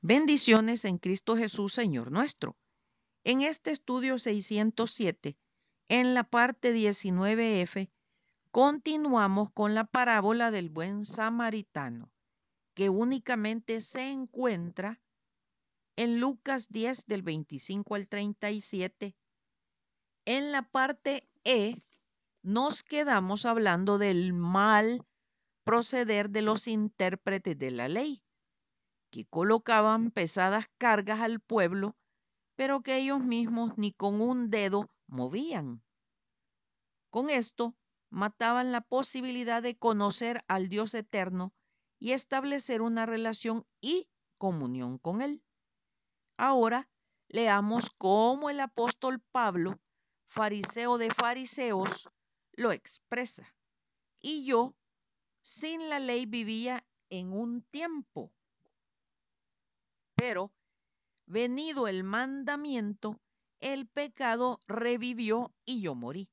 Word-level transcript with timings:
Bendiciones 0.00 0.84
en 0.84 0.98
Cristo 0.98 1.36
Jesús, 1.36 1.72
Señor 1.72 2.12
nuestro. 2.12 2.56
En 3.24 3.42
este 3.42 3.72
estudio 3.72 4.16
607, 4.20 5.36
en 5.88 6.14
la 6.14 6.22
parte 6.22 6.72
19F, 6.72 7.90
continuamos 8.52 9.50
con 9.50 9.74
la 9.74 9.84
parábola 9.84 10.52
del 10.52 10.68
buen 10.70 11.04
samaritano, 11.04 12.12
que 12.74 12.90
únicamente 12.90 13.80
se 13.80 14.08
encuentra 14.08 15.00
en 15.96 16.20
Lucas 16.20 16.68
10 16.68 17.06
del 17.06 17.22
25 17.22 17.96
al 17.96 18.08
37. 18.08 19.16
En 20.26 20.52
la 20.52 20.62
parte 20.62 21.28
E 21.42 21.82
nos 22.42 22.84
quedamos 22.84 23.46
hablando 23.46 23.98
del 23.98 24.32
mal 24.32 25.04
proceder 25.64 26.30
de 26.30 26.42
los 26.42 26.68
intérpretes 26.68 27.58
de 27.58 27.72
la 27.72 27.88
ley 27.88 28.22
que 29.10 29.26
colocaban 29.26 30.10
pesadas 30.10 30.66
cargas 30.78 31.20
al 31.20 31.40
pueblo, 31.40 31.96
pero 32.56 32.82
que 32.82 32.96
ellos 32.96 33.20
mismos 33.20 33.76
ni 33.76 33.92
con 33.92 34.20
un 34.20 34.50
dedo 34.50 34.90
movían. 35.06 35.82
Con 37.10 37.30
esto 37.30 37.74
mataban 38.10 38.72
la 38.72 38.80
posibilidad 38.80 39.62
de 39.62 39.76
conocer 39.76 40.44
al 40.48 40.68
Dios 40.68 40.94
eterno 40.94 41.52
y 41.98 42.12
establecer 42.12 42.82
una 42.82 43.06
relación 43.06 43.66
y 43.80 44.08
comunión 44.38 44.98
con 44.98 45.22
Él. 45.22 45.42
Ahora 46.36 46.88
leamos 47.28 47.90
cómo 47.90 48.50
el 48.50 48.60
apóstol 48.60 49.20
Pablo, 49.32 49.80
fariseo 50.26 50.98
de 50.98 51.10
fariseos, 51.10 52.08
lo 52.52 52.72
expresa. 52.72 53.54
Y 54.20 54.44
yo, 54.44 54.74
sin 55.42 55.88
la 55.88 55.98
ley, 55.98 56.26
vivía 56.26 56.84
en 57.10 57.32
un 57.32 57.62
tiempo 57.62 58.32
pero 60.18 60.52
venido 61.26 61.86
el 61.86 62.02
mandamiento, 62.02 63.20
el 63.60 63.86
pecado 63.86 64.58
revivió 64.66 65.54
y 65.64 65.80
yo 65.80 65.94
morí. 65.94 66.28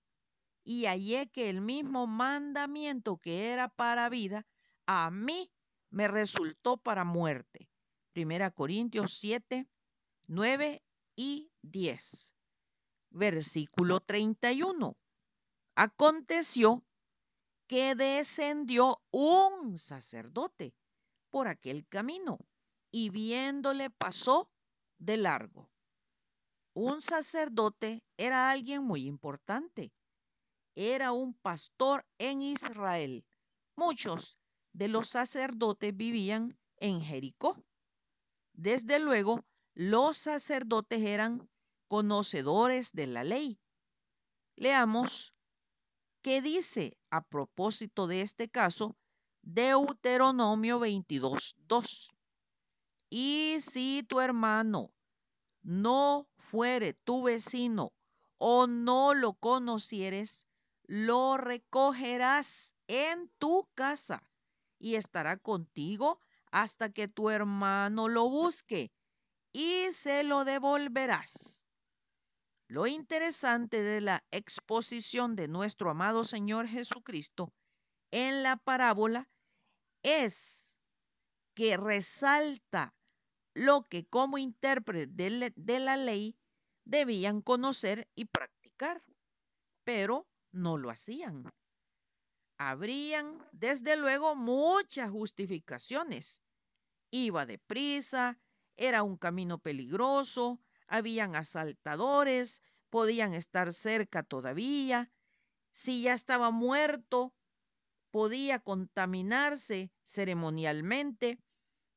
Y 0.64 0.86
hallé 0.86 1.30
que 1.30 1.52
el 1.52 1.62
mismo 1.62 2.08
mandamiento 2.08 3.18
que 3.18 3.52
era 3.52 3.70
para 3.70 4.10
vida, 4.10 4.48
a 4.88 5.12
mí 5.12 5.52
me 5.92 6.08
resultó 6.08 6.78
para 6.78 7.04
muerte. 7.04 7.70
Primera 8.12 8.50
Corintios 8.50 9.14
7, 9.20 9.70
9 10.26 10.84
y 11.16 11.52
10. 11.62 12.34
Versículo 13.12 14.00
31. 14.00 14.98
Aconteció 15.76 16.84
que 17.68 17.94
descendió 17.94 19.00
un 19.12 19.78
sacerdote 19.78 20.74
por 21.30 21.48
aquel 21.48 21.86
camino 21.88 22.40
y 22.98 23.10
viéndole 23.10 23.90
pasó 23.90 24.50
de 25.00 25.18
largo. 25.18 25.70
Un 26.74 27.02
sacerdote 27.02 28.02
era 28.16 28.50
alguien 28.52 28.84
muy 28.84 29.06
importante. 29.06 29.92
Era 30.76 31.12
un 31.12 31.34
pastor 31.34 32.06
en 32.20 32.42
Israel. 32.42 33.26
Muchos 33.76 34.38
de 34.72 34.88
los 34.88 35.10
sacerdotes 35.10 35.94
vivían 35.94 36.58
en 36.78 37.02
Jericó. 37.02 37.62
Desde 38.54 39.00
luego, 39.00 39.44
los 39.74 40.16
sacerdotes 40.16 41.02
eran 41.02 41.50
conocedores 41.90 42.94
de 42.94 43.08
la 43.08 43.26
ley. 43.26 43.60
Leamos 44.56 45.36
qué 46.22 46.42
dice 46.42 46.98
a 47.10 47.20
propósito 47.20 48.08
de 48.08 48.22
este 48.22 48.48
caso 48.48 48.96
Deuteronomio 49.42 50.80
22.2. 50.80 52.15
Y 53.18 53.62
si 53.62 54.04
tu 54.04 54.20
hermano 54.20 54.94
no 55.64 56.28
fuere 56.36 56.96
tu 57.06 57.24
vecino 57.24 57.94
o 58.38 58.68
no 58.68 59.14
lo 59.14 59.36
conocieres, 59.36 60.48
lo 60.84 61.38
recogerás 61.38 62.76
en 62.90 63.32
tu 63.38 63.70
casa 63.74 64.22
y 64.80 64.96
estará 64.96 65.38
contigo 65.38 66.20
hasta 66.52 66.92
que 66.92 67.08
tu 67.08 67.30
hermano 67.30 68.10
lo 68.10 68.28
busque 68.28 68.92
y 69.54 69.94
se 69.94 70.26
lo 70.26 70.44
devolverás. 70.44 71.66
Lo 72.68 72.86
interesante 72.86 73.82
de 73.82 74.02
la 74.02 74.26
exposición 74.32 75.38
de 75.38 75.48
nuestro 75.48 75.90
amado 75.90 76.26
Señor 76.26 76.68
Jesucristo 76.68 77.54
en 78.12 78.44
la 78.44 78.58
parábola 78.58 79.30
es 80.04 80.76
que 81.54 81.78
resalta 81.78 82.94
lo 83.56 83.88
que 83.88 84.06
como 84.06 84.38
intérprete 84.38 85.54
de 85.56 85.80
la 85.80 85.96
ley 85.98 86.38
debían 86.84 87.42
conocer 87.42 88.08
y 88.14 88.26
practicar, 88.26 89.02
pero 89.86 90.28
no 90.52 90.78
lo 90.78 90.90
hacían. 90.90 91.50
Habrían, 92.58 93.40
desde 93.54 93.96
luego, 93.96 94.36
muchas 94.36 95.10
justificaciones. 95.10 96.42
Iba 97.12 97.46
deprisa, 97.46 98.38
era 98.76 99.04
un 99.04 99.18
camino 99.18 99.58
peligroso, 99.58 100.60
habían 100.88 101.36
asaltadores, 101.36 102.62
podían 102.90 103.34
estar 103.34 103.72
cerca 103.72 104.24
todavía. 104.24 105.10
Si 105.72 106.02
ya 106.02 106.14
estaba 106.14 106.52
muerto, 106.52 107.34
podía 108.12 108.60
contaminarse 108.60 109.92
ceremonialmente 110.04 111.40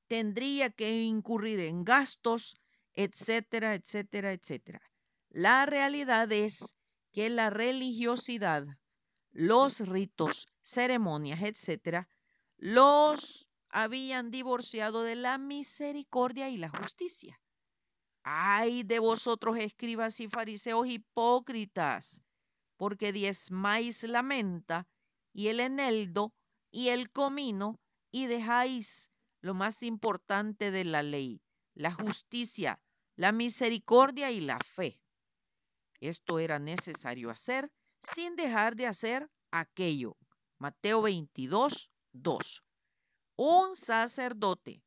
tendría 0.09 0.71
que 0.71 1.03
incurrir 1.03 1.61
en 1.61 1.85
gastos, 1.85 2.57
etcétera, 2.95 3.75
etcétera, 3.75 4.33
etcétera. 4.33 4.83
La 5.31 5.67
realidad 5.67 6.33
es 6.33 6.75
que 7.13 7.31
la 7.31 7.51
religiosidad, 7.51 8.67
los 9.31 9.81
ritos, 9.81 10.49
ceremonias, 10.63 11.43
etcétera, 11.43 12.09
los 12.57 13.51
habían 13.71 14.31
divorciado 14.31 15.03
de 15.03 15.15
la 15.15 15.39
misericordia 15.39 16.49
y 16.49 16.57
la 16.57 16.71
justicia. 16.71 17.39
Ay 18.23 18.83
de 18.83 18.99
vosotros, 18.99 19.59
escribas 19.59 20.21
y 20.21 20.29
fariseos 20.29 20.87
hipócritas, 20.87 22.23
porque 22.77 23.13
diezmáis 23.13 24.03
la 24.05 24.23
menta 24.23 24.87
y 25.33 25.49
el 25.49 25.61
eneldo 25.61 26.33
y 26.71 26.89
el 26.89 27.11
comino 27.11 27.79
y 28.11 28.27
dejáis 28.27 29.11
lo 29.41 29.55
más 29.55 29.83
importante 29.83 30.71
de 30.71 30.85
la 30.85 31.03
ley, 31.03 31.41
la 31.75 31.93
justicia, 31.93 32.81
la 33.17 33.33
misericordia 33.33 34.31
y 34.31 34.41
la 34.41 34.59
fe. 34.59 35.01
Esto 36.01 36.39
era 36.39 36.59
necesario 36.59 37.31
hacer 37.31 37.71
sin 38.01 38.37
dejar 38.37 38.77
de 38.77 38.87
hacer 38.87 39.29
aquello. 39.51 40.17
Mateo 40.59 41.03
22, 41.03 41.91
2. 42.13 42.65
Un 43.37 43.77
sacerdote 43.77 44.83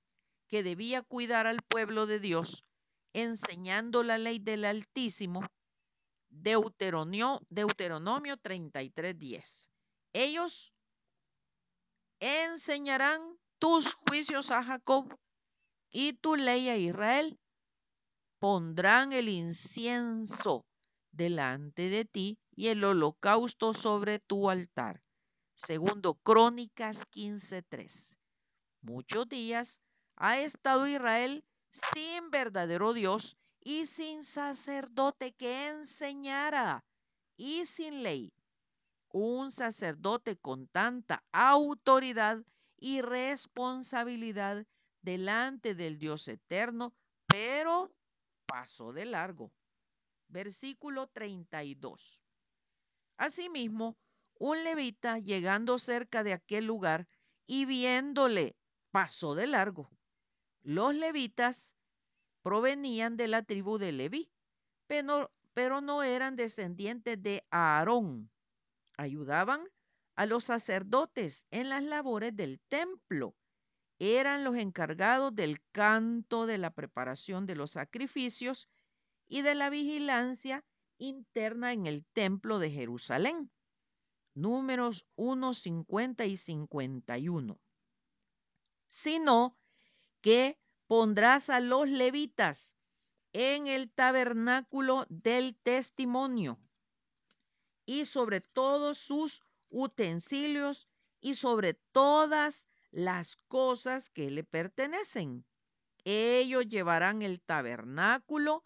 que 0.47 0.63
debía 0.63 1.01
cuidar 1.01 1.47
al 1.47 1.61
pueblo 1.61 2.05
de 2.05 2.19
Dios, 2.19 2.65
enseñando 3.13 4.03
la 4.03 4.17
ley 4.17 4.39
del 4.39 4.65
Altísimo, 4.65 5.41
Deuteronomio, 6.29 7.41
Deuteronomio 7.49 8.37
33, 8.37 9.17
10. 9.17 9.69
Ellos 10.13 10.73
enseñarán 12.19 13.21
tus 13.61 13.93
juicios 13.93 14.49
a 14.49 14.63
Jacob 14.63 15.15
y 15.91 16.13
tu 16.13 16.35
ley 16.35 16.67
a 16.69 16.77
Israel. 16.77 17.39
Pondrán 18.39 19.13
el 19.13 19.29
incienso 19.29 20.65
delante 21.11 21.89
de 21.89 22.03
ti 22.03 22.39
y 22.55 22.69
el 22.69 22.83
holocausto 22.83 23.75
sobre 23.75 24.17
tu 24.17 24.49
altar. 24.49 25.03
Segundo 25.53 26.15
Crónicas 26.15 27.05
15:3. 27.05 28.17
Muchos 28.81 29.29
días 29.29 29.79
ha 30.15 30.39
estado 30.39 30.87
Israel 30.87 31.45
sin 31.69 32.31
verdadero 32.31 32.93
Dios 32.93 33.37
y 33.59 33.85
sin 33.85 34.23
sacerdote 34.23 35.33
que 35.33 35.67
enseñara 35.67 36.83
y 37.37 37.67
sin 37.67 38.01
ley. 38.01 38.33
Un 39.09 39.51
sacerdote 39.51 40.35
con 40.35 40.65
tanta 40.67 41.23
autoridad 41.31 42.43
y 42.81 43.01
responsabilidad 43.01 44.67
delante 45.01 45.75
del 45.75 45.99
Dios 45.99 46.27
eterno, 46.27 46.97
pero 47.27 47.95
pasó 48.47 48.91
de 48.93 49.05
largo. 49.05 49.53
Versículo 50.27 51.07
32. 51.07 52.23
Asimismo, 53.17 53.97
un 54.33 54.63
levita 54.63 55.19
llegando 55.19 55.79
cerca 55.79 56.23
de 56.23 56.33
aquel 56.33 56.65
lugar 56.65 57.07
y 57.47 57.65
viéndole, 57.65 58.57
pasó 58.91 59.35
de 59.35 59.47
largo. 59.47 59.89
Los 60.63 60.95
levitas 60.95 61.75
provenían 62.43 63.17
de 63.17 63.27
la 63.27 63.43
tribu 63.43 63.77
de 63.79 63.91
Leví, 63.91 64.33
pero, 64.87 65.33
pero 65.53 65.81
no 65.81 66.03
eran 66.03 66.35
descendientes 66.35 67.21
de 67.21 67.45
Aarón. 67.51 68.31
Ayudaban 68.97 69.67
a 70.15 70.25
los 70.25 70.45
sacerdotes 70.45 71.47
en 71.51 71.69
las 71.69 71.83
labores 71.83 72.35
del 72.35 72.59
templo. 72.67 73.35
eran 73.99 74.43
los 74.43 74.55
encargados 74.55 75.35
del 75.35 75.61
canto, 75.71 76.47
de 76.47 76.57
la 76.57 76.73
preparación 76.73 77.45
de 77.45 77.55
los 77.55 77.71
sacrificios 77.71 78.67
y 79.27 79.43
de 79.43 79.53
la 79.53 79.69
vigilancia 79.69 80.65
interna 80.97 81.71
en 81.73 81.85
el 81.85 82.05
templo 82.05 82.57
de 82.57 82.71
Jerusalén. 82.71 83.51
Números 84.33 85.05
1, 85.15 85.53
50 85.53 86.25
y 86.25 86.37
51. 86.37 87.59
Sino 88.87 89.55
que 90.21 90.57
pondrás 90.87 91.49
a 91.49 91.59
los 91.59 91.87
levitas 91.89 92.75
en 93.33 93.67
el 93.67 93.91
tabernáculo 93.91 95.05
del 95.09 95.55
testimonio 95.57 96.59
y 97.85 98.05
sobre 98.05 98.41
todos 98.41 98.97
sus 98.97 99.43
utensilios 99.71 100.87
y 101.19 101.33
sobre 101.35 101.73
todas 101.73 102.67
las 102.91 103.37
cosas 103.47 104.09
que 104.09 104.29
le 104.29 104.43
pertenecen. 104.43 105.45
Ellos 106.03 106.67
llevarán 106.67 107.21
el 107.21 107.41
tabernáculo 107.41 108.63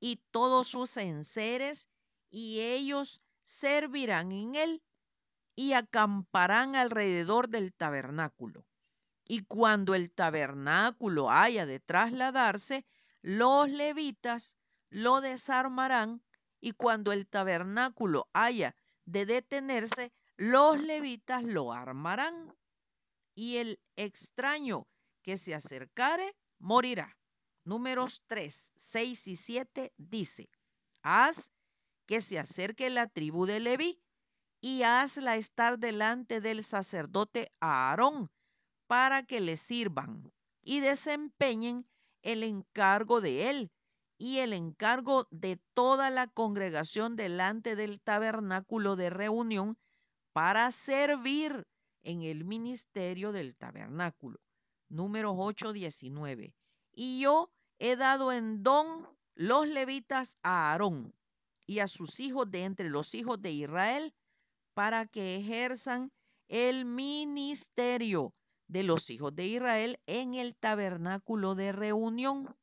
y 0.00 0.16
todos 0.30 0.68
sus 0.68 0.96
enseres 0.96 1.88
y 2.30 2.60
ellos 2.60 3.22
servirán 3.42 4.32
en 4.32 4.54
él 4.54 4.82
y 5.54 5.72
acamparán 5.72 6.76
alrededor 6.76 7.48
del 7.48 7.72
tabernáculo. 7.72 8.66
Y 9.26 9.44
cuando 9.44 9.94
el 9.94 10.10
tabernáculo 10.10 11.30
haya 11.30 11.66
de 11.66 11.80
trasladarse, 11.80 12.86
los 13.22 13.68
levitas 13.68 14.56
lo 14.90 15.20
desarmarán 15.20 16.22
y 16.60 16.72
cuando 16.72 17.12
el 17.12 17.26
tabernáculo 17.26 18.28
haya 18.32 18.74
de 19.04 19.26
detenerse, 19.26 20.12
los 20.38 20.80
levitas 20.80 21.42
lo 21.42 21.72
armarán. 21.72 22.56
Y 23.34 23.58
el 23.58 23.78
extraño 23.96 24.86
que 25.22 25.36
se 25.36 25.54
acercare 25.54 26.34
morirá. 26.58 27.16
Números 27.64 28.22
3, 28.28 28.72
6 28.76 29.26
y 29.28 29.36
7 29.36 29.92
dice, 29.98 30.48
haz 31.02 31.52
que 32.06 32.20
se 32.20 32.38
acerque 32.38 32.88
la 32.88 33.06
tribu 33.08 33.44
de 33.44 33.60
Leví 33.60 34.00
y 34.60 34.82
hazla 34.84 35.36
estar 35.36 35.78
delante 35.78 36.40
del 36.40 36.64
sacerdote 36.64 37.52
Aarón 37.60 38.30
para 38.86 39.24
que 39.24 39.40
le 39.40 39.56
sirvan 39.56 40.32
y 40.62 40.80
desempeñen 40.80 41.86
el 42.22 42.42
encargo 42.42 43.20
de 43.20 43.50
él 43.50 43.70
y 44.16 44.38
el 44.38 44.52
encargo 44.52 45.28
de 45.30 45.60
toda 45.74 46.10
la 46.10 46.26
congregación 46.26 47.16
delante 47.16 47.76
del 47.76 48.00
tabernáculo 48.00 48.96
de 48.96 49.10
reunión 49.10 49.78
para 50.38 50.70
servir 50.70 51.66
en 52.04 52.22
el 52.22 52.44
ministerio 52.44 53.32
del 53.32 53.56
tabernáculo. 53.56 54.38
Número 54.88 55.34
8, 55.36 55.72
19. 55.72 56.54
Y 56.92 57.20
yo 57.22 57.50
he 57.80 57.96
dado 57.96 58.30
en 58.30 58.62
don 58.62 59.08
los 59.34 59.66
levitas 59.66 60.38
a 60.44 60.70
Aarón 60.70 61.12
y 61.66 61.80
a 61.80 61.88
sus 61.88 62.20
hijos 62.20 62.48
de 62.52 62.62
entre 62.62 62.88
los 62.88 63.16
hijos 63.16 63.42
de 63.42 63.50
Israel 63.50 64.14
para 64.74 65.06
que 65.06 65.34
ejerzan 65.34 66.12
el 66.46 66.84
ministerio 66.84 68.32
de 68.68 68.84
los 68.84 69.10
hijos 69.10 69.34
de 69.34 69.44
Israel 69.44 69.98
en 70.06 70.34
el 70.34 70.54
tabernáculo 70.54 71.56
de 71.56 71.72
reunión 71.72 72.56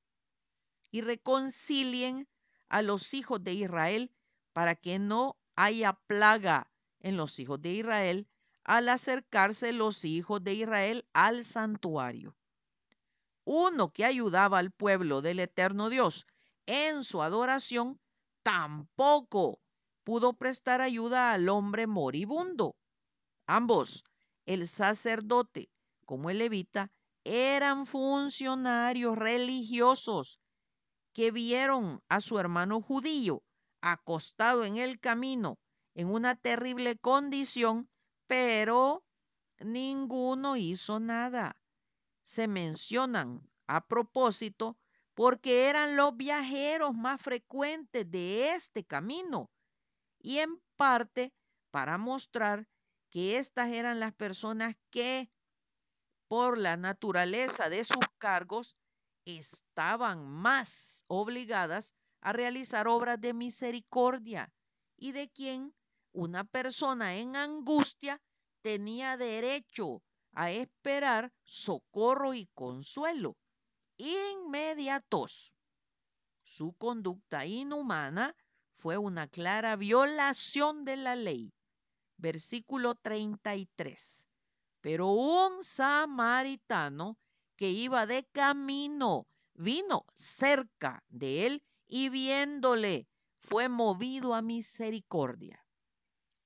y 0.91 1.01
reconcilien 1.01 2.25
a 2.69 2.81
los 2.81 3.13
hijos 3.13 3.43
de 3.43 3.51
Israel 3.51 4.15
para 4.53 4.75
que 4.75 4.97
no 4.97 5.35
haya 5.57 5.91
plaga 6.07 6.71
en 7.05 7.17
los 7.17 7.37
hijos 7.37 7.61
de 7.61 7.71
Israel 7.71 8.27
al 8.63 8.89
acercarse 8.89 9.71
los 9.73 10.03
hijos 10.05 10.43
de 10.43 10.55
Israel 10.55 11.05
al 11.13 11.45
santuario. 11.45 12.35
Uno 13.43 13.93
que 13.93 14.05
ayudaba 14.05 14.57
al 14.57 14.71
pueblo 14.71 15.21
del 15.21 15.39
eterno 15.39 15.89
Dios 15.89 16.25
en 16.65 17.03
su 17.03 17.21
adoración 17.21 17.99
tampoco 18.41 19.59
pudo 20.03 20.33
prestar 20.33 20.81
ayuda 20.81 21.31
al 21.31 21.47
hombre 21.47 21.85
moribundo. 21.85 22.75
Ambos, 23.45 24.03
el 24.47 24.67
sacerdote 24.67 25.69
como 26.05 26.31
el 26.31 26.39
levita, 26.39 26.91
eran 27.23 27.85
funcionarios 27.85 29.15
religiosos 29.15 30.39
que 31.13 31.29
vieron 31.29 32.01
a 32.09 32.19
su 32.19 32.39
hermano 32.39 32.81
judío 32.81 33.43
acostado 33.81 34.65
en 34.65 34.77
el 34.77 34.99
camino 34.99 35.59
en 35.95 36.11
una 36.11 36.35
terrible 36.35 36.97
condición, 36.97 37.89
pero 38.27 39.03
ninguno 39.59 40.55
hizo 40.55 40.99
nada. 40.99 41.57
Se 42.23 42.47
mencionan 42.47 43.49
a 43.67 43.87
propósito 43.87 44.77
porque 45.15 45.69
eran 45.69 45.95
los 45.95 46.15
viajeros 46.15 46.93
más 46.93 47.21
frecuentes 47.21 48.09
de 48.11 48.51
este 48.51 48.83
camino 48.83 49.49
y 50.19 50.39
en 50.39 50.61
parte 50.75 51.33
para 51.71 51.97
mostrar 51.97 52.67
que 53.09 53.37
estas 53.37 53.71
eran 53.71 53.99
las 53.99 54.13
personas 54.13 54.75
que 54.89 55.29
por 56.27 56.57
la 56.57 56.75
naturaleza 56.77 57.69
de 57.69 57.83
sus 57.83 58.05
cargos, 58.17 58.75
estaban 59.25 60.27
más 60.27 61.03
obligadas 61.07 61.93
a 62.21 62.33
realizar 62.33 62.87
obras 62.87 63.19
de 63.21 63.33
misericordia 63.33 64.51
y 64.97 65.11
de 65.11 65.29
quien 65.29 65.73
una 66.15 66.45
persona 66.45 67.15
en 67.17 67.35
angustia 67.35 68.21
tenía 68.61 69.17
derecho 69.17 70.01
a 70.31 70.49
esperar 70.49 71.33
socorro 71.43 72.33
y 72.33 72.47
consuelo 72.53 73.35
inmediatos. 73.97 75.53
Su 76.43 76.73
conducta 76.73 77.45
inhumana 77.45 78.33
fue 78.71 78.97
una 78.97 79.27
clara 79.27 79.75
violación 79.75 80.85
de 80.85 80.95
la 80.95 81.17
ley. 81.17 81.53
Versículo 82.17 82.95
33. 82.95 84.29
Pero 84.79 85.07
un 85.07 85.63
samaritano 85.63 87.17
que 87.57 87.69
iba 87.71 88.05
de 88.05 88.23
camino 88.31 89.27
vino 89.53 90.05
cerca 90.13 91.03
de 91.09 91.47
él 91.47 91.63
y 91.87 92.07
viéndole 92.07 93.07
fue 93.39 93.67
movido 93.67 94.33
a 94.33 94.41
misericordia. 94.41 95.64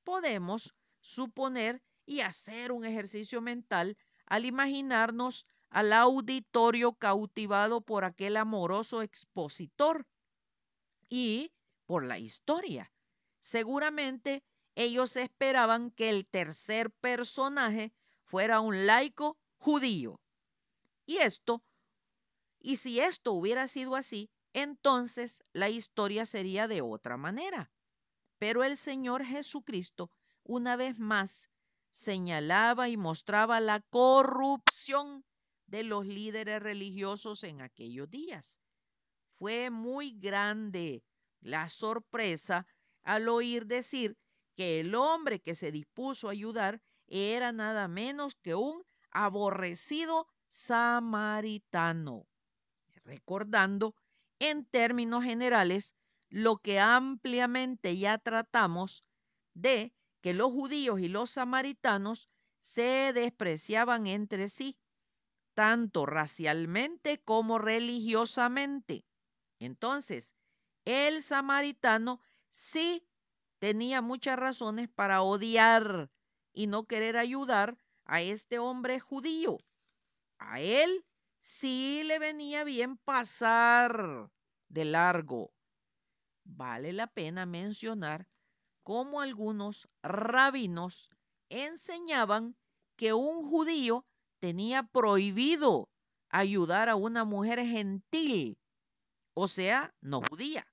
Podemos 0.09 0.73
suponer 1.01 1.83
y 2.03 2.21
hacer 2.21 2.71
un 2.71 2.83
ejercicio 2.83 3.41
mental 3.41 3.95
al 4.25 4.45
imaginarnos 4.45 5.45
al 5.69 5.93
auditorio 5.93 6.93
cautivado 6.93 7.81
por 7.81 8.03
aquel 8.05 8.35
amoroso 8.35 9.03
expositor 9.03 10.07
y 11.09 11.51
por 11.85 12.07
la 12.07 12.17
historia. 12.17 12.91
Seguramente 13.39 14.43
ellos 14.73 15.15
esperaban 15.15 15.91
que 15.91 16.09
el 16.09 16.25
tercer 16.25 16.89
personaje 16.89 17.93
fuera 18.23 18.61
un 18.61 18.87
laico 18.87 19.37
judío. 19.59 20.19
Y 21.05 21.17
esto, 21.17 21.61
y 22.59 22.77
si 22.77 22.99
esto 22.99 23.33
hubiera 23.33 23.67
sido 23.67 23.95
así, 23.95 24.31
entonces 24.53 25.43
la 25.53 25.69
historia 25.69 26.25
sería 26.25 26.67
de 26.67 26.81
otra 26.81 27.15
manera. 27.15 27.69
Pero 28.39 28.63
el 28.63 28.77
Señor 28.77 29.23
Jesucristo, 29.23 30.11
una 30.43 30.75
vez 30.75 30.97
más, 30.97 31.49
señalaba 31.91 32.89
y 32.89 32.97
mostraba 32.97 33.59
la 33.59 33.81
corrupción 33.81 35.25
de 35.67 35.83
los 35.83 36.05
líderes 36.05 36.61
religiosos 36.61 37.43
en 37.43 37.61
aquellos 37.61 38.09
días. 38.09 38.59
Fue 39.33 39.69
muy 39.69 40.11
grande 40.17 41.03
la 41.41 41.69
sorpresa 41.69 42.65
al 43.03 43.29
oír 43.29 43.65
decir 43.67 44.17
que 44.55 44.79
el 44.79 44.95
hombre 44.95 45.39
que 45.39 45.55
se 45.55 45.71
dispuso 45.71 46.27
a 46.27 46.31
ayudar 46.31 46.81
era 47.07 47.51
nada 47.51 47.87
menos 47.87 48.35
que 48.35 48.55
un 48.55 48.83
aborrecido 49.11 50.27
samaritano, 50.47 52.27
recordando 53.03 53.95
en 54.39 54.65
términos 54.65 55.23
generales 55.23 55.95
lo 56.29 56.57
que 56.57 56.79
ampliamente 56.79 57.97
ya 57.97 58.17
tratamos 58.17 59.03
de 59.53 59.93
que 60.21 60.33
los 60.33 60.51
judíos 60.51 60.99
y 60.99 61.07
los 61.07 61.31
samaritanos 61.31 62.29
se 62.59 63.13
despreciaban 63.13 64.07
entre 64.07 64.49
sí, 64.49 64.77
tanto 65.53 66.05
racialmente 66.05 67.21
como 67.21 67.57
religiosamente. 67.57 69.05
Entonces, 69.59 70.33
el 70.85 71.23
samaritano 71.23 72.21
sí 72.49 73.07
tenía 73.59 74.01
muchas 74.01 74.37
razones 74.37 74.89
para 74.89 75.21
odiar 75.21 76.11
y 76.53 76.67
no 76.67 76.85
querer 76.85 77.17
ayudar 77.17 77.77
a 78.05 78.21
este 78.21 78.59
hombre 78.59 78.99
judío. 78.99 79.57
A 80.39 80.61
él 80.61 81.05
sí 81.41 82.03
le 82.05 82.19
venía 82.19 82.63
bien 82.63 82.97
pasar 82.97 84.31
de 84.69 84.85
largo. 84.85 85.51
Vale 86.51 86.93
la 86.93 87.07
pena 87.07 87.45
mencionar 87.45 88.27
cómo 88.83 89.21
algunos 89.21 89.87
rabinos 90.01 91.09
enseñaban 91.49 92.55
que 92.95 93.13
un 93.13 93.47
judío 93.49 94.05
tenía 94.39 94.83
prohibido 94.83 95.89
ayudar 96.29 96.89
a 96.89 96.95
una 96.95 97.23
mujer 97.23 97.59
gentil, 97.65 98.57
o 99.33 99.47
sea, 99.47 99.93
no 100.01 100.21
judía, 100.21 100.67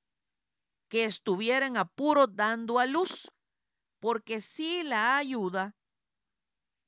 que 0.89 1.05
estuviera 1.05 1.67
en 1.67 1.77
apuro 1.77 2.27
dando 2.27 2.79
a 2.79 2.87
luz, 2.87 3.31
porque 4.01 4.41
si 4.41 4.83
la 4.83 5.19
ayuda 5.19 5.77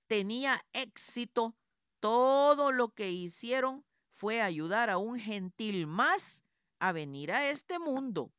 tenía 0.06 0.60
éxito, 0.72 1.54
todo 2.00 2.72
lo 2.72 2.88
que 2.88 3.10
hicieron 3.10 3.84
fue 4.12 4.40
ayudar 4.40 4.90
a 4.90 4.98
un 4.98 5.18
gentil 5.20 5.86
más 5.86 6.42
a 6.80 6.92
venir 6.92 7.32
a 7.32 7.50
este 7.50 7.78
mundo. 7.78 8.32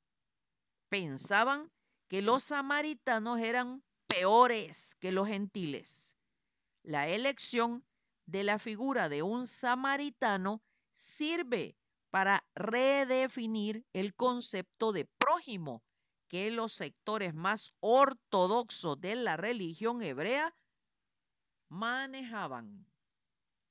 Pensaban 0.90 1.72
que 2.08 2.22
los 2.22 2.44
samaritanos 2.44 3.40
eran 3.40 3.84
peores 4.08 4.96
que 5.00 5.12
los 5.12 5.28
gentiles. 5.28 6.16
La 6.84 7.08
elección 7.08 7.86
de 8.26 8.44
la 8.44 8.58
figura 8.60 9.10
de 9.10 9.22
un 9.22 9.48
samaritano 9.48 10.62
sirve 10.94 11.78
para 12.10 12.44
redefinir 12.56 13.86
el 13.94 14.16
concepto 14.16 14.92
de 14.92 15.06
prójimo 15.06 15.84
que 16.28 16.52
los 16.52 16.74
sectores 16.74 17.34
más 17.34 17.74
ortodoxos 17.80 19.00
de 19.00 19.16
la 19.16 19.38
religión 19.38 20.02
hebrea 20.02 20.56
manejaban. 21.70 22.88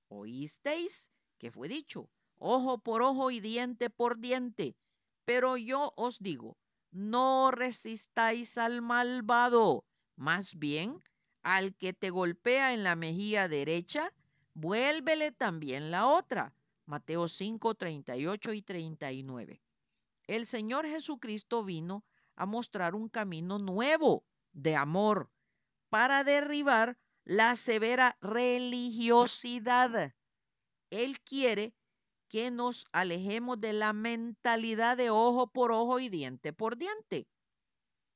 Oísteis 0.08 1.10
que 1.38 1.50
fue 1.50 1.68
dicho, 1.68 2.10
ojo 2.36 2.78
por 2.78 3.02
ojo 3.02 3.30
y 3.30 3.40
diente 3.40 3.90
por 3.90 4.18
diente, 4.18 4.76
pero 5.24 5.56
yo 5.56 5.92
os 5.96 6.18
digo, 6.18 6.56
no 6.90 7.50
resistáis 7.50 8.58
al 8.58 8.82
malvado, 8.82 9.84
más 10.16 10.58
bien 10.58 11.02
al 11.42 11.74
que 11.74 11.92
te 11.92 12.10
golpea 12.10 12.74
en 12.74 12.82
la 12.84 12.96
mejilla 12.96 13.48
derecha, 13.48 14.12
vuélvele 14.54 15.32
también 15.32 15.90
la 15.90 16.06
otra. 16.06 16.54
Mateo 16.86 17.28
5, 17.28 17.74
38 17.74 18.52
y 18.52 18.62
39. 18.62 19.60
El 20.26 20.46
Señor 20.46 20.86
Jesucristo 20.86 21.64
vino 21.64 22.04
a 22.34 22.46
mostrar 22.46 22.94
un 22.94 23.08
camino 23.08 23.58
nuevo 23.58 24.24
de 24.52 24.76
amor 24.76 25.30
para 25.90 26.24
derribar 26.24 26.98
la 27.24 27.56
severa 27.56 28.16
religiosidad. 28.20 30.14
Él 30.90 31.20
quiere 31.20 31.74
que 32.28 32.50
nos 32.50 32.86
alejemos 32.92 33.60
de 33.60 33.72
la 33.72 33.92
mentalidad 33.92 34.96
de 34.96 35.10
ojo 35.10 35.46
por 35.50 35.72
ojo 35.72 35.98
y 35.98 36.08
diente 36.08 36.52
por 36.52 36.76
diente. 36.76 37.26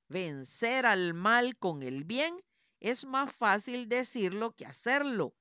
Vencer 0.08 0.86
al 0.86 1.14
mal 1.14 1.56
con 1.56 1.82
el 1.82 2.04
bien 2.04 2.34
es 2.80 3.04
más 3.04 3.34
fácil 3.34 3.88
decirlo 3.88 4.52
que 4.52 4.66
hacerlo, 4.66 5.34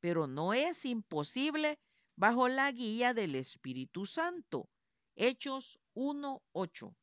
pero 0.00 0.26
no 0.26 0.54
es 0.54 0.84
imposible 0.84 1.78
bajo 2.16 2.48
la 2.48 2.70
guía 2.72 3.14
del 3.14 3.34
Espíritu 3.34 4.06
Santo. 4.06 4.68
Hechos 5.16 5.78
1.8. 5.94 6.94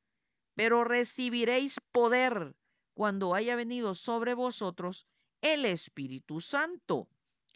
Pero 0.55 0.83
recibiréis 0.83 1.79
poder 1.91 2.55
cuando 2.93 3.35
haya 3.35 3.55
venido 3.55 3.93
sobre 3.93 4.33
vosotros 4.33 5.05
el 5.41 5.65
Espíritu 5.65 6.41
Santo 6.41 7.07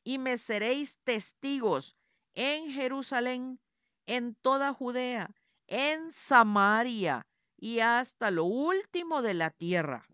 y 0.04 0.18
me 0.18 0.38
seréis 0.38 1.00
testigos 1.04 1.96
en 2.36 2.72
Jerusalén, 2.72 3.60
en 4.06 4.36
toda 4.36 4.74
Judea, 4.74 5.34
en 5.68 6.12
Samaria 6.12 7.26
y 7.58 7.80
hasta 7.80 8.30
lo 8.30 8.44
último 8.44 9.22
de 9.22 9.34
la 9.34 9.50
tierra. 9.50 10.08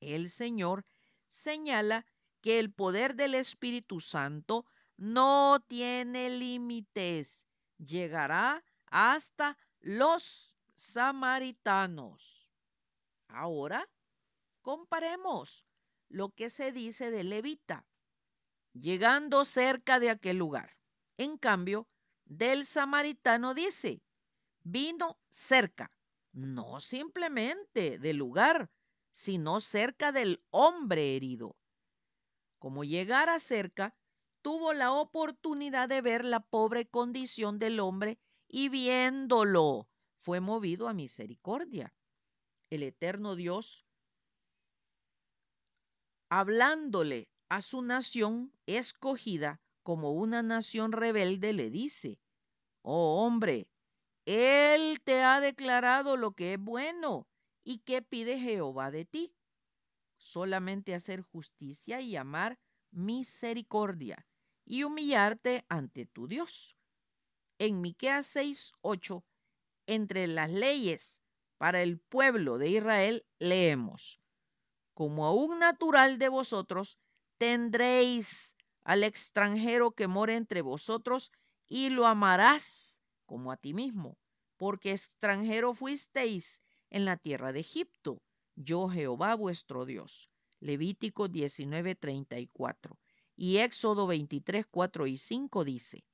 El 0.00 0.30
Señor 0.30 0.84
señala 1.28 2.06
que 2.40 2.58
el 2.58 2.72
poder 2.72 3.14
del 3.14 3.34
Espíritu 3.34 4.00
Santo 4.00 4.66
no 4.96 5.58
tiene 5.66 6.30
límites, 6.30 7.48
llegará 7.78 8.62
hasta 8.86 9.56
los 9.80 10.56
samaritanos. 10.74 12.50
Ahora 13.28 13.88
comparemos 14.60 15.66
lo 16.08 16.30
que 16.30 16.50
se 16.50 16.72
dice 16.72 17.10
de 17.10 17.24
Levita, 17.24 17.86
llegando 18.74 19.44
cerca 19.44 19.98
de 19.98 20.10
aquel 20.10 20.36
lugar. 20.36 20.76
En 21.22 21.38
cambio, 21.38 21.86
del 22.24 22.66
samaritano 22.66 23.54
dice, 23.54 24.02
vino 24.64 25.20
cerca, 25.30 25.92
no 26.32 26.80
simplemente 26.80 28.00
del 28.00 28.16
lugar, 28.16 28.72
sino 29.12 29.60
cerca 29.60 30.10
del 30.10 30.42
hombre 30.50 31.14
herido. 31.14 31.54
Como 32.58 32.82
llegara 32.82 33.38
cerca, 33.38 33.94
tuvo 34.40 34.72
la 34.72 34.90
oportunidad 34.90 35.88
de 35.88 36.00
ver 36.00 36.24
la 36.24 36.40
pobre 36.40 36.88
condición 36.88 37.60
del 37.60 37.78
hombre 37.78 38.18
y 38.48 38.68
viéndolo, 38.68 39.86
fue 40.16 40.40
movido 40.40 40.88
a 40.88 40.92
misericordia. 40.92 41.94
El 42.68 42.82
eterno 42.82 43.36
Dios 43.36 43.86
hablándole 46.28 47.28
a 47.48 47.60
su 47.60 47.80
nación 47.80 48.52
escogida 48.66 49.60
como 49.82 50.12
una 50.12 50.42
nación 50.42 50.92
rebelde, 50.92 51.52
le 51.52 51.70
dice, 51.70 52.18
oh 52.82 53.24
hombre, 53.24 53.68
Él 54.26 55.00
te 55.04 55.22
ha 55.22 55.40
declarado 55.40 56.16
lo 56.16 56.32
que 56.32 56.54
es 56.54 56.60
bueno 56.60 57.28
y 57.64 57.78
qué 57.80 58.02
pide 58.02 58.38
Jehová 58.38 58.90
de 58.90 59.04
ti. 59.04 59.34
Solamente 60.18 60.94
hacer 60.94 61.22
justicia 61.22 62.00
y 62.00 62.16
amar 62.16 62.58
misericordia 62.92 64.26
y 64.64 64.84
humillarte 64.84 65.64
ante 65.68 66.06
tu 66.06 66.28
Dios. 66.28 66.76
En 67.58 67.80
Miqueas 67.80 68.26
6:8, 68.26 69.24
entre 69.86 70.26
las 70.26 70.50
leyes 70.50 71.22
para 71.58 71.82
el 71.82 71.98
pueblo 71.98 72.58
de 72.58 72.70
Israel, 72.70 73.26
leemos: 73.38 74.20
como 74.94 75.26
a 75.26 75.32
un 75.32 75.58
natural 75.58 76.18
de 76.18 76.28
vosotros, 76.28 76.98
tendréis 77.38 78.54
al 78.84 79.04
extranjero 79.04 79.92
que 79.92 80.08
mora 80.08 80.34
entre 80.34 80.62
vosotros 80.62 81.32
y 81.68 81.90
lo 81.90 82.06
amarás 82.06 83.00
como 83.26 83.52
a 83.52 83.56
ti 83.56 83.74
mismo, 83.74 84.18
porque 84.56 84.92
extranjero 84.92 85.74
fuisteis 85.74 86.62
en 86.90 87.04
la 87.04 87.16
tierra 87.16 87.52
de 87.52 87.60
Egipto, 87.60 88.22
yo 88.54 88.88
Jehová 88.88 89.34
vuestro 89.34 89.86
Dios. 89.86 90.28
Levítico 90.60 91.28
19:34 91.28 92.98
y 93.36 93.58
Éxodo 93.58 94.06
23, 94.06 94.66
4 94.70 95.06
y 95.06 95.18
5 95.18 95.64
dice, 95.64 96.04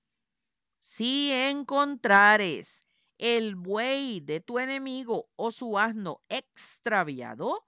si 0.79 1.33
encontrares 1.33 2.85
el 3.19 3.57
buey 3.57 4.21
de 4.21 4.41
tu 4.41 4.61
enemigo 4.61 5.29
o 5.35 5.51
su 5.51 5.79
asno 5.79 6.23
extraviado, 6.29 7.67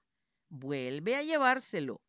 vuelve 0.48 1.16
a 1.16 1.22
llevárselo. 1.22 2.00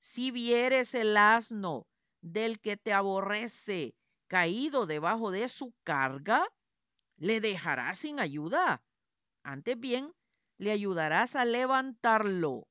Si 0.00 0.30
vieres 0.32 0.94
el 0.94 1.16
asno 1.16 1.86
del 2.20 2.60
que 2.60 2.76
te 2.76 2.92
aborrece 2.92 3.94
caído 4.26 4.86
debajo 4.86 5.30
de 5.30 5.48
su 5.48 5.74
carga, 5.84 6.46
le 7.16 7.40
dejarás 7.40 8.00
sin 8.00 8.20
ayuda. 8.20 8.82
Antes 9.42 9.78
bien, 9.78 10.12
le 10.58 10.72
ayudarás 10.72 11.34
a 11.34 11.44
levantarlo. 11.44 12.68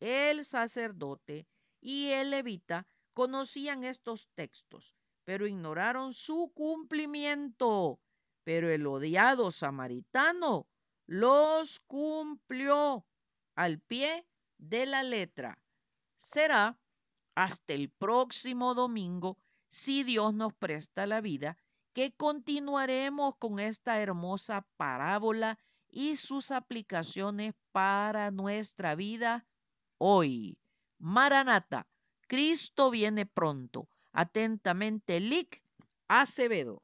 El 0.00 0.44
sacerdote 0.44 1.46
y 1.80 2.10
el 2.10 2.30
levita 2.30 2.86
conocían 3.14 3.84
estos 3.84 4.28
textos, 4.34 4.94
pero 5.24 5.46
ignoraron 5.46 6.12
su 6.14 6.52
cumplimiento. 6.54 8.00
Pero 8.44 8.70
el 8.70 8.86
odiado 8.86 9.50
samaritano 9.50 10.66
los 11.06 11.80
cumplió 11.80 13.04
al 13.54 13.80
pie 13.80 14.26
de 14.58 14.86
la 14.86 15.02
letra. 15.02 15.62
Será 16.14 16.78
hasta 17.42 17.72
el 17.72 17.88
próximo 17.88 18.74
domingo, 18.74 19.38
si 19.66 20.04
Dios 20.04 20.34
nos 20.34 20.52
presta 20.52 21.06
la 21.06 21.22
vida, 21.22 21.56
que 21.94 22.12
continuaremos 22.12 23.34
con 23.38 23.58
esta 23.58 23.98
hermosa 23.98 24.66
parábola 24.76 25.58
y 25.88 26.16
sus 26.16 26.50
aplicaciones 26.50 27.54
para 27.72 28.30
nuestra 28.30 28.94
vida 28.94 29.46
hoy. 29.96 30.58
Maranata, 30.98 31.88
Cristo 32.28 32.90
viene 32.90 33.24
pronto. 33.24 33.88
Atentamente, 34.12 35.18
Lic 35.18 35.62
Acevedo. 36.08 36.82